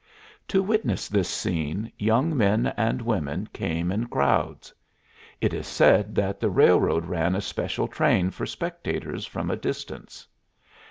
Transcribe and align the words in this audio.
To 0.47 0.63
witness 0.63 1.07
this 1.07 1.29
scene 1.29 1.91
young 1.95 2.35
men 2.35 2.73
and 2.75 3.03
women 3.03 3.47
came 3.53 3.91
in 3.91 4.07
crowds. 4.07 4.73
It 5.39 5.53
is 5.53 5.67
said 5.67 6.15
that 6.15 6.39
the 6.39 6.49
railroad 6.49 7.05
ran 7.05 7.35
a 7.35 7.41
special 7.41 7.87
train 7.87 8.31
for 8.31 8.47
spectators 8.47 9.27
from 9.27 9.51
a 9.51 9.55
distance. 9.55 10.25